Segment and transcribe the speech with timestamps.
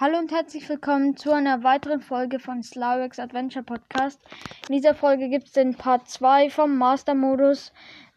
[0.00, 4.22] Hallo und herzlich willkommen zu einer weiteren Folge von Slavex Adventure Podcast.
[4.68, 7.72] In dieser Folge gibt es den Part 2 vom Master-Modus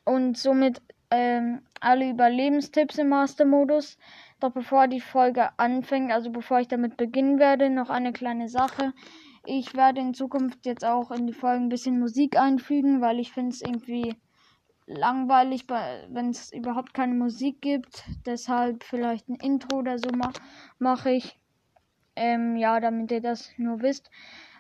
[0.06, 3.98] und somit ähm, alle Überlebenstipps im Master-Modus.
[4.40, 8.94] Doch bevor die Folge anfängt, also bevor ich damit beginnen werde, noch eine kleine Sache.
[9.48, 13.32] Ich werde in Zukunft jetzt auch in die Folgen ein bisschen Musik einfügen, weil ich
[13.32, 14.16] finde es irgendwie
[14.86, 18.04] langweilig, wenn es überhaupt keine Musik gibt.
[18.28, 20.32] Deshalb vielleicht ein Intro oder so ma
[20.78, 21.41] mache ich.
[22.16, 24.10] Ähm, ja, damit ihr das nur wisst.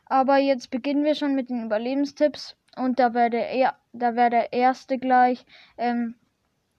[0.05, 2.55] Aber jetzt beginnen wir schon mit den Überlebenstipps.
[2.75, 5.45] Und da wäre der, da wär der erste gleich.
[5.77, 6.15] Ähm,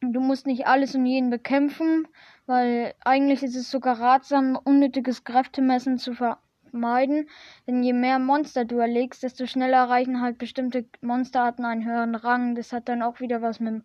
[0.01, 2.09] du musst nicht alles und jeden bekämpfen,
[2.47, 6.39] weil eigentlich ist es sogar ratsam, unnötiges Kräftemessen zu ver
[6.75, 7.29] meiden,
[7.67, 12.55] denn je mehr Monster du erlegst, desto schneller erreichen halt bestimmte Monsterarten einen höheren Rang.
[12.55, 13.83] Das hat dann auch wieder was mit dem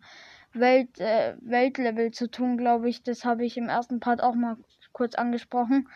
[0.54, 3.02] Welt, äh, Weltlevel zu tun, glaube ich.
[3.02, 4.56] Das habe ich im ersten Part auch mal
[4.92, 5.88] kurz angesprochen.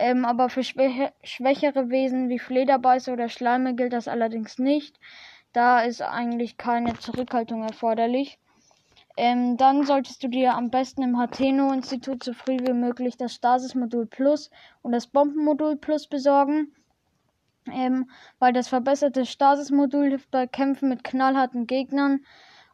[0.00, 4.98] Ähm, aber für schwä schwächere Wesen wie Flederbeiße oder Schleime gilt das allerdings nicht.
[5.52, 8.38] Da ist eigentlich keine Zurückhaltung erforderlich.
[9.18, 14.06] Ähm, dann solltest du dir am besten im Hateno-Institut so früh wie möglich das Stasis-Modul
[14.06, 16.74] Plus und das Bombenmodul Plus besorgen.
[17.70, 22.20] Ähm, weil das verbesserte Stasis-Modul hilft bei Kämpfen mit knallharten Gegnern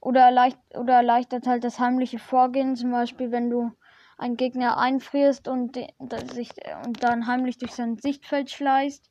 [0.01, 2.77] oder, erleicht oder erleichtert halt das heimliche Vorgehen.
[2.77, 3.73] Zum Beispiel, wenn du
[4.17, 9.11] einen Gegner einfrierst und, und dann heimlich durch sein Sichtfeld schleißt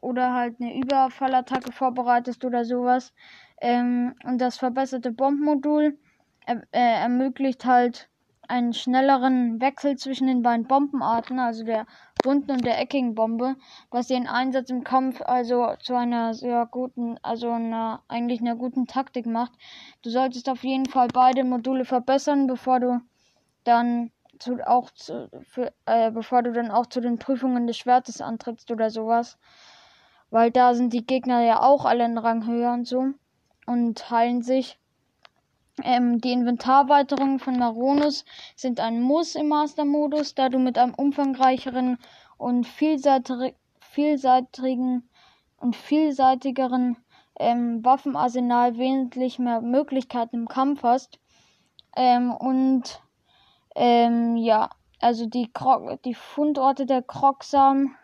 [0.00, 3.12] oder halt eine Überfallattacke vorbereitest oder sowas.
[3.60, 5.98] Ähm, und das verbesserte Bombenmodul
[6.46, 8.08] er, äh, ermöglicht halt
[8.48, 11.86] einen schnelleren Wechsel zwischen den beiden Bombenarten, also der
[12.22, 13.56] bunten und der eckigen Bombe,
[13.90, 18.86] was den Einsatz im Kampf also zu einer sehr guten, also einer eigentlich einer guten
[18.86, 19.52] Taktik macht.
[20.02, 23.00] Du solltest auf jeden Fall beide Module verbessern, bevor du
[23.64, 28.20] dann zu, auch zu, für, äh, bevor du dann auch zu den Prüfungen des Schwertes
[28.20, 29.38] antrittst oder sowas,
[30.30, 33.06] weil da sind die Gegner ja auch alle einen Rang höher und so
[33.66, 34.78] und heilen sich.
[35.82, 38.24] Ähm, die Inventarweiterungen von Maronus
[38.54, 41.98] sind ein Muss im Master-Modus, da du mit einem umfangreicheren
[42.38, 45.08] und vielseitig, vielseitigen
[45.56, 46.96] und vielseitigeren
[47.38, 51.18] ähm, Waffenarsenal wesentlich mehr Möglichkeiten im Kampf hast.
[51.96, 53.00] Ähm, und
[53.74, 54.70] ähm, ja,
[55.00, 57.96] also die, Kro die Fundorte der Kroxam,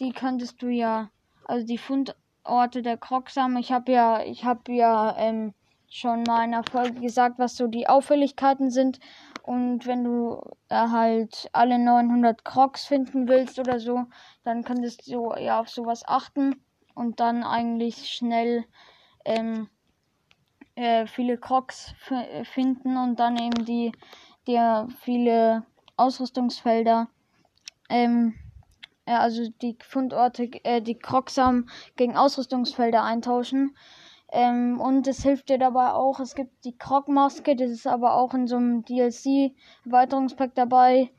[0.00, 1.10] die könntest du ja,
[1.44, 5.54] also die Fundorte der Kroxam, ich habe ja, ich habe ja, ähm,
[5.94, 8.98] schon mal in einer Folge gesagt, was so die Auffälligkeiten sind.
[9.44, 14.04] Und wenn du halt alle 900 Crocs finden willst oder so,
[14.42, 16.56] dann könntest du ja auf sowas achten
[16.94, 18.64] und dann eigentlich schnell
[19.24, 19.68] ähm,
[20.74, 21.94] äh, viele Crocs
[22.42, 23.92] finden und dann eben die
[24.46, 25.64] dir viele
[25.96, 27.08] Ausrüstungsfelder
[27.88, 28.34] ähm,
[29.06, 33.76] ja, also die Fundorte, äh, die Crocsam gegen Ausrüstungsfelder eintauschen.
[34.32, 36.20] Ähm, und es hilft dir dabei auch.
[36.20, 41.10] Es gibt die Krog-Maske, das ist aber auch in so einem DLC-Erweiterungspack dabei.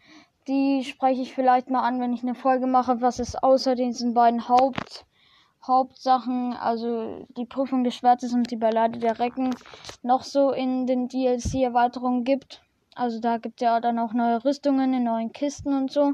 [0.47, 4.13] Die spreche ich vielleicht mal an, wenn ich eine Folge mache, was es außer diesen
[4.13, 5.05] beiden Haupt,
[5.65, 9.55] Hauptsachen, also die Prüfung des Schwertes und die Ballade der Recken,
[10.03, 12.64] noch so in den DLC-Erweiterungen gibt.
[12.95, 16.13] Also da gibt es ja dann auch neue Rüstungen in neuen Kisten und so.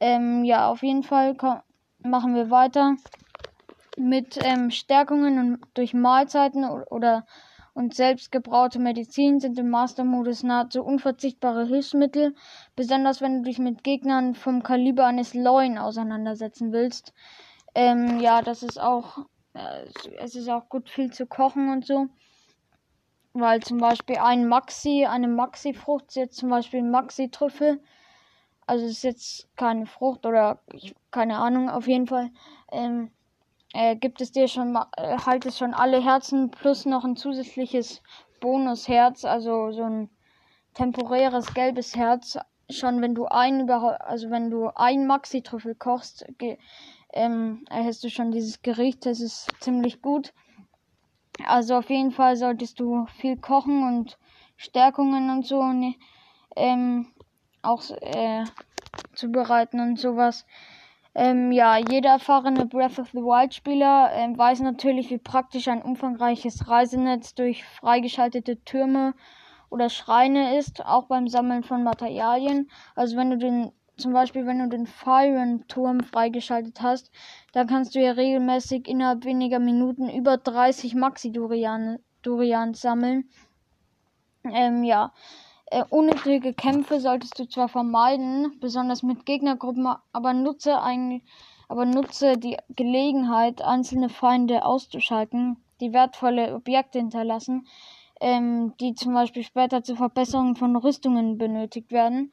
[0.00, 1.36] Ähm, ja, auf jeden Fall
[1.98, 2.96] machen wir weiter
[3.96, 7.26] mit ähm, Stärkungen und durch Mahlzeiten oder
[7.74, 12.34] und selbstgebraute Medizin sind im Master-Modus nahezu unverzichtbare Hilfsmittel,
[12.76, 17.12] besonders wenn du dich mit Gegnern vom Kaliber eines Loin auseinandersetzen willst.
[17.74, 19.86] Ähm, ja, das ist auch, äh,
[20.18, 22.06] es ist auch gut viel zu kochen und so.
[23.34, 27.80] Weil zum Beispiel ein Maxi, eine Maxi-Frucht, jetzt zum Beispiel Maxi-Trüffel.
[28.66, 32.30] Also ist jetzt keine Frucht oder ich, keine Ahnung, auf jeden Fall.
[32.70, 33.10] Ähm,
[33.74, 38.02] äh, gibt es dir schon äh, halt es schon alle Herzen plus noch ein zusätzliches
[38.40, 40.10] Bonusherz, also so ein
[40.74, 42.38] temporäres gelbes Herz.
[42.70, 46.24] Schon wenn du ein also wenn du ein Maxi-Trüffel kochst,
[47.12, 49.04] ähm, erhältst du schon dieses Gericht.
[49.04, 50.32] Das ist ziemlich gut.
[51.46, 54.18] Also auf jeden Fall solltest du viel kochen und
[54.56, 55.96] Stärkungen und so ne,
[56.56, 57.12] ähm,
[57.62, 58.44] auch äh,
[59.14, 60.46] zubereiten und sowas.
[61.16, 65.82] Ähm, ja, jeder erfahrene Breath of the Wild Spieler ähm, weiß natürlich, wie praktisch ein
[65.82, 69.14] umfangreiches Reisenetz durch freigeschaltete Türme
[69.70, 72.68] oder Schreine ist, auch beim Sammeln von Materialien.
[72.96, 77.10] Also wenn du den, zum Beispiel wenn du den Firen Turm freigeschaltet hast,
[77.52, 81.98] dann kannst du ja regelmäßig innerhalb weniger Minuten über 30 Maxi Durian,
[82.74, 83.28] sammeln.
[84.44, 85.12] Ähm, ja.
[85.66, 91.22] Äh, unnötige Kämpfe solltest du zwar vermeiden, besonders mit Gegnergruppen, aber nutze eigentlich,
[91.68, 97.66] aber nutze die Gelegenheit, einzelne Feinde auszuschalten, die wertvolle Objekte hinterlassen,
[98.20, 102.32] ähm, die zum Beispiel später zur Verbesserung von Rüstungen benötigt werden.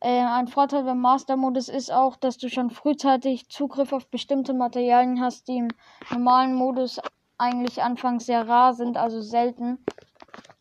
[0.00, 5.20] Äh, ein Vorteil beim Master-Modus ist auch, dass du schon frühzeitig Zugriff auf bestimmte Materialien
[5.20, 5.68] hast, die im
[6.10, 7.00] normalen Modus
[7.38, 9.78] eigentlich anfangs sehr rar sind, also selten.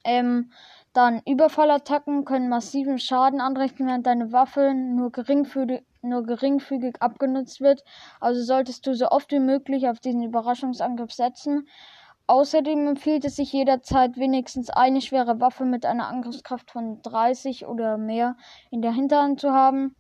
[0.03, 0.51] Ähm,
[0.93, 7.83] dann Überfallattacken können massiven Schaden anrichten, während deine Waffe nur geringfügig, nur geringfügig abgenutzt wird.
[8.21, 11.67] Also solltest du so oft wie möglich auf diesen Überraschungsangriff setzen.
[12.27, 17.97] Außerdem empfiehlt es sich jederzeit wenigstens eine schwere Waffe mit einer Angriffskraft von 30 oder
[17.97, 18.35] mehr
[18.71, 19.95] in der Hinterhand zu haben,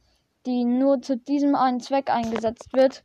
[0.47, 3.03] die nur zu diesem einen Zweck eingesetzt wird.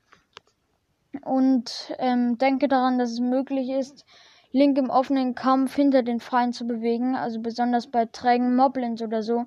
[1.22, 4.06] Und ähm, denke daran, dass es möglich ist,
[4.52, 9.22] Link im offenen Kampf hinter den Feind zu bewegen, also besonders bei trägen Moblins oder
[9.22, 9.44] so.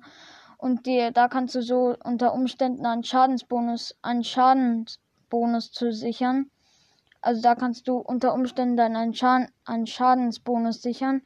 [0.56, 6.50] Und die, da kannst du so unter Umständen einen Schadensbonus, einen Schadensbonus zu sichern.
[7.24, 11.22] Also da kannst du unter Umständen dann einen, Schaden, einen Schadensbonus sichern.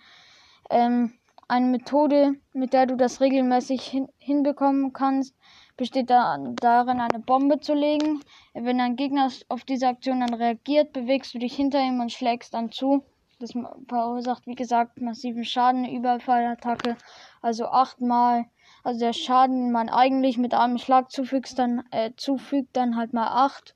[0.71, 1.13] Ähm,
[1.49, 5.35] eine Methode, mit der du das regelmäßig hin, hinbekommen kannst,
[5.77, 8.21] besteht da, darin, eine Bombe zu legen.
[8.55, 12.55] Wenn ein Gegner auf diese Aktion dann reagiert, bewegst du dich hinter ihm und schlägst
[12.55, 13.03] dann zu.
[13.41, 13.55] Das
[13.89, 16.97] verursacht, wie gesagt, massiven Schaden, Überfallattacke.
[17.43, 18.45] Also achtmal.
[18.85, 23.13] Also der Schaden, den man eigentlich mit einem Schlag zufügt, dann, äh, zufügt, dann halt
[23.13, 23.75] mal acht.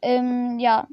[0.00, 0.86] Ähm, ja.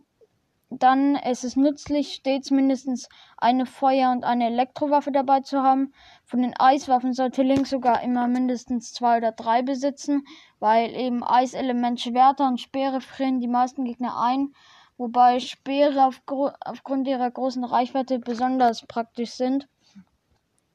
[0.69, 5.93] Dann ist es nützlich, stets mindestens eine Feuer- und eine Elektrowaffe dabei zu haben.
[6.25, 10.25] Von den Eiswaffen sollte Link sogar immer mindestens zwei oder drei besitzen,
[10.59, 14.53] weil eben Eiselement, Schwerter und Speere frieren die meisten Gegner ein
[14.97, 16.21] wobei Speere auf,
[16.59, 19.67] aufgrund ihrer großen Reichweite besonders praktisch sind.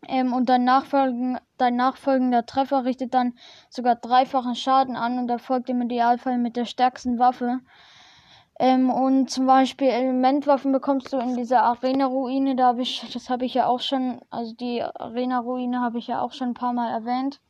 [0.09, 3.35] Ähm, und dein, Nachfolgen, dein nachfolgender Treffer richtet dann
[3.71, 7.61] sogar dreifachen Schaden an und erfolgt im Idealfall mit der stärksten Waffe.
[8.63, 13.45] Ähm, und zum Beispiel Elementwaffen bekommst du in dieser Arena-Ruine, da habe ich, das habe
[13.45, 16.93] ich ja auch schon, also die Arena-Ruine habe ich ja auch schon ein paar Mal
[16.93, 17.41] erwähnt.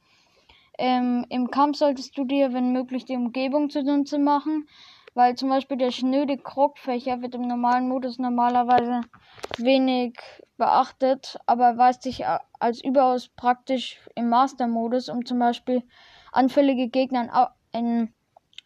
[0.78, 4.66] Ähm, Im Kampf solltest du dir, wenn möglich, die Umgebung zunutze machen.
[5.12, 9.02] Weil zum Beispiel der schnöde Krogfächer wird im normalen Modus normalerweise
[9.58, 10.18] wenig
[10.56, 12.24] beachtet, aber erweist sich
[12.58, 15.82] als überaus praktisch im Master-Modus, um zum Beispiel
[16.32, 18.14] anfällige Gegner in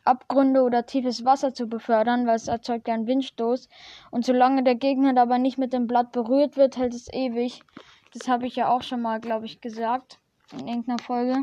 [0.07, 3.69] Abgründe oder tiefes Wasser zu befördern, weil es erzeugt ja einen Windstoß.
[4.11, 7.63] Und solange der Gegner dabei nicht mit dem Blatt berührt wird, hält es ewig.
[8.13, 10.19] Das habe ich ja auch schon mal, glaube ich, gesagt
[10.53, 11.43] in irgendeiner Folge.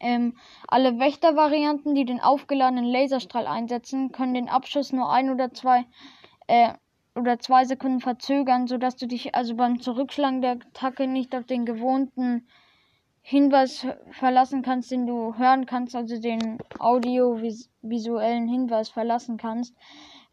[0.00, 0.36] Ähm,
[0.68, 5.84] alle Wächter-Varianten, die den aufgeladenen Laserstrahl einsetzen, können den Abschuss nur ein oder zwei
[6.46, 6.72] äh,
[7.14, 11.66] oder zwei Sekunden verzögern, sodass du dich also beim Zurückschlagen der Attacke nicht auf den
[11.66, 12.46] gewohnten
[13.22, 19.74] Hinweis verlassen kannst, den du hören kannst, also den audiovisuellen Hinweis verlassen kannst.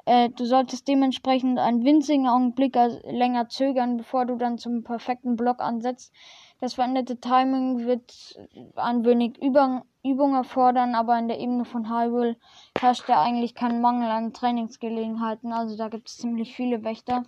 [0.05, 5.59] Äh, du solltest dementsprechend einen winzigen Augenblick länger zögern, bevor du dann zum perfekten Block
[5.61, 6.11] ansetzt.
[6.59, 8.39] Das veränderte Timing wird
[8.75, 12.37] ein wenig Übung, Übung erfordern, aber in der Ebene von Hyrule
[12.79, 15.53] herrscht ja eigentlich kein Mangel an Trainingsgelegenheiten.
[15.53, 17.23] Also da gibt es ziemlich viele Wächter.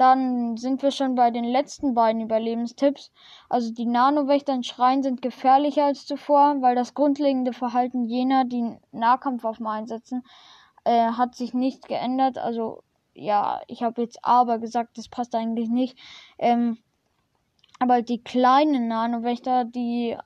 [0.00, 3.12] Dann sind wir schon bei den letzten beiden Überlebenstipps.
[3.50, 8.78] Also die Nano-Wächter in Schreien sind gefährlicher als zuvor, weil das grundlegende Verhalten jener, die
[8.92, 10.24] Nahkampfwaffen einsetzen,
[10.84, 12.38] äh, hat sich nicht geändert.
[12.38, 12.82] Also
[13.12, 15.98] ja, ich habe jetzt aber gesagt, das passt eigentlich nicht.
[16.38, 16.78] Ähm,
[17.78, 20.16] aber die kleinen Nano-Wächter, die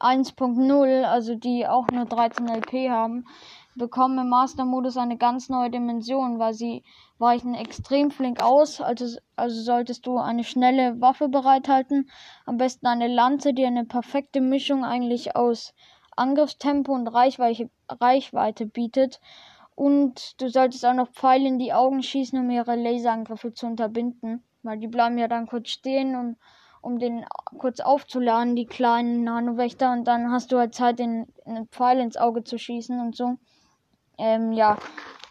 [0.00, 3.26] 1.0, also die auch nur 13 LP haben,
[3.74, 6.82] bekommen im Master-Modus eine ganz neue Dimension, weil sie
[7.18, 8.80] weichen extrem flink aus.
[8.80, 12.10] Also, also solltest du eine schnelle Waffe bereithalten.
[12.46, 15.74] Am besten eine Lanze, die eine perfekte Mischung eigentlich aus
[16.16, 19.20] Angriffstempo und Reichweite, Reichweite bietet.
[19.74, 24.42] Und du solltest auch noch Pfeile in die Augen schießen, um ihre Laserangriffe zu unterbinden.
[24.62, 26.36] Weil die bleiben ja dann kurz stehen und
[26.80, 27.24] um den
[27.58, 29.92] kurz aufzuladen, die kleinen Nanowächter.
[29.92, 33.36] Und dann hast du halt Zeit, den, den Pfeil ins Auge zu schießen und so.
[34.18, 34.76] Ähm, ja.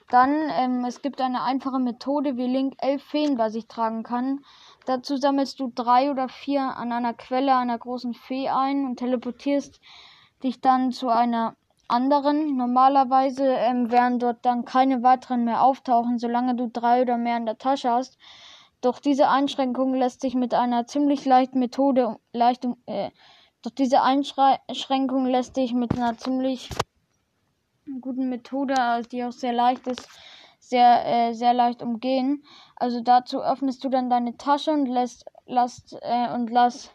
[0.10, 4.40] Dann, ähm, es gibt eine einfache Methode, wie Link elf Feen bei sich tragen kann.
[4.86, 9.82] Dazu sammelst du drei oder vier an einer Quelle einer großen Fee ein und teleportierst
[10.44, 11.56] dich dann zu einer
[11.90, 12.56] anderen.
[12.56, 17.46] Normalerweise ähm, werden dort dann keine weiteren mehr auftauchen, solange du drei oder mehr in
[17.46, 18.18] der Tasche hast.
[18.80, 23.10] Doch diese Einschränkung lässt sich mit einer ziemlich leichten Methode leicht äh,
[23.64, 26.70] doch diese Einschränkung lässt sich mit einer ziemlich
[28.02, 28.76] guten Methode,
[29.12, 30.08] die auch sehr leicht ist,
[30.60, 32.44] sehr äh, sehr leicht umgehen.
[32.76, 36.92] Also dazu öffnest du dann deine Tasche und lässt lasst äh, und lass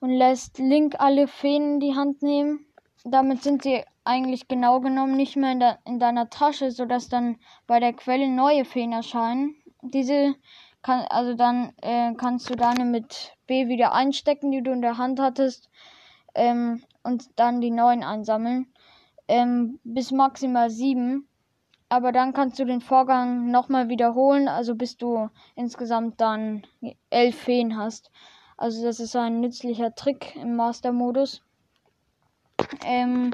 [0.00, 2.66] und lässt Link alle Feen in die Hand nehmen.
[3.04, 7.38] Damit sind sie eigentlich genau genommen nicht mehr in, de in deiner Tasche, sodass dann
[7.66, 9.54] bei der Quelle neue Feen erscheinen.
[9.82, 10.34] Diese
[10.82, 14.98] kann, also dann äh, kannst du deine mit B wieder einstecken, die du in der
[14.98, 15.70] Hand hattest,
[16.34, 18.71] ähm, und dann die neuen einsammeln.
[19.32, 21.26] Ähm, bis maximal sieben.
[21.88, 26.66] Aber dann kannst du den Vorgang nochmal wiederholen, also bis du insgesamt dann
[27.08, 28.10] elf Feen hast.
[28.58, 31.42] Also das ist ein nützlicher Trick im Master-Modus.
[32.84, 33.30] Ähm,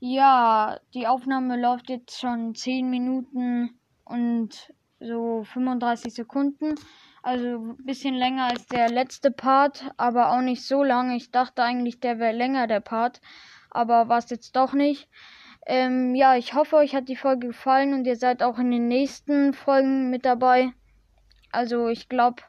[0.00, 3.70] ja, die Aufnahme läuft jetzt schon 10 Minuten
[4.04, 4.70] und
[5.00, 6.74] so 35 Sekunden.
[7.22, 11.16] Also ein bisschen länger als der letzte Part, aber auch nicht so lange.
[11.16, 13.22] Ich dachte eigentlich, der wäre länger, der Part.
[13.72, 15.08] Aber war es jetzt doch nicht.
[15.66, 18.88] Ähm, ja, ich hoffe, euch hat die Folge gefallen und ihr seid auch in den
[18.88, 20.72] nächsten Folgen mit dabei.
[21.52, 22.42] Also ich glaube,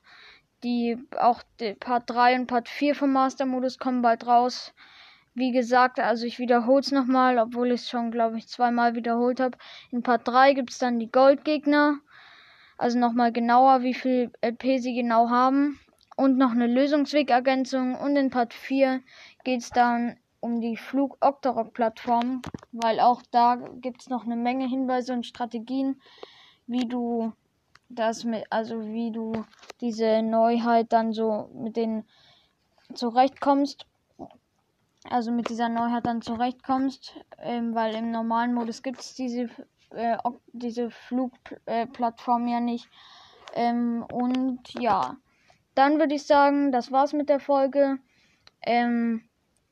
[0.64, 4.74] die auch die Part 3 und Part 4 vom Master Modus kommen bald raus.
[5.36, 9.40] Wie gesagt, also ich wiederhole es nochmal, obwohl ich es schon, glaube ich, zweimal wiederholt
[9.40, 9.58] habe.
[9.92, 12.00] In Part 3 gibt es dann die Goldgegner.
[12.78, 15.80] Also nochmal genauer, wie viel LP sie genau haben.
[16.16, 17.96] Und noch eine Lösungswegergänzung.
[17.96, 19.02] Und in Part 4
[19.44, 22.42] geht es dann um die Flug Octorok Plattform,
[22.74, 26.02] weil auch da gibt es noch eine Menge Hinweise und Strategien,
[26.68, 27.32] wie du
[27.88, 29.32] das mit, also wie du
[29.80, 32.04] diese Neuheit dann so mit den
[32.94, 33.86] zurechtkommst.
[35.10, 39.50] Also mit dieser Neuheit dann zurechtkommst, ähm, weil im normalen Modus gibt es diese,
[39.92, 40.18] äh,
[40.54, 42.90] diese Flugplattform äh, ja nicht.
[43.54, 45.18] Ähm, und ja,
[45.76, 48.00] dann würde ich sagen, das war's mit der Folge.
[48.62, 49.24] Ähm,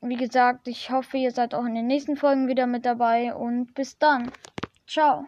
[0.01, 3.73] wie gesagt, ich hoffe, ihr seid auch in den nächsten Folgen wieder mit dabei und
[3.73, 4.31] bis dann.
[4.87, 5.25] Ciao.